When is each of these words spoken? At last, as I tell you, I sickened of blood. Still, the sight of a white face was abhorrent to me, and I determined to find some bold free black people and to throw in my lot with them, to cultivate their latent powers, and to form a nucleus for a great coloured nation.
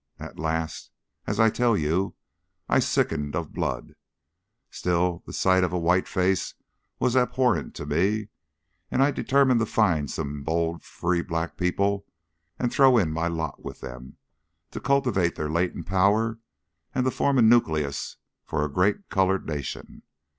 At 0.17 0.39
last, 0.39 0.89
as 1.27 1.39
I 1.39 1.51
tell 1.51 1.77
you, 1.77 2.15
I 2.67 2.79
sickened 2.79 3.35
of 3.35 3.53
blood. 3.53 3.93
Still, 4.71 5.21
the 5.27 5.31
sight 5.31 5.63
of 5.63 5.73
a 5.73 5.77
white 5.77 6.07
face 6.07 6.55
was 6.97 7.15
abhorrent 7.15 7.75
to 7.75 7.85
me, 7.85 8.29
and 8.89 9.03
I 9.03 9.11
determined 9.11 9.59
to 9.59 9.67
find 9.67 10.09
some 10.09 10.41
bold 10.41 10.81
free 10.81 11.21
black 11.21 11.55
people 11.55 12.07
and 12.57 12.71
to 12.71 12.75
throw 12.75 12.97
in 12.97 13.11
my 13.11 13.27
lot 13.27 13.63
with 13.63 13.81
them, 13.81 14.17
to 14.71 14.79
cultivate 14.79 15.35
their 15.35 15.51
latent 15.51 15.85
powers, 15.85 16.37
and 16.95 17.05
to 17.05 17.11
form 17.11 17.37
a 17.37 17.43
nucleus 17.43 18.17
for 18.43 18.65
a 18.65 18.73
great 18.73 19.07
coloured 19.09 19.45
nation. 19.45 20.01